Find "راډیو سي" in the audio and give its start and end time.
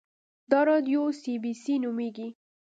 0.69-1.33